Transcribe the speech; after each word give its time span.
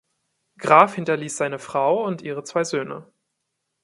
Graf 0.57 0.95
hinterliess 0.95 1.37
seine 1.37 1.59
Frau 1.59 2.03
und 2.03 2.23
ihre 2.23 2.43
zwei 2.43 2.63
Söhne. 2.63 3.05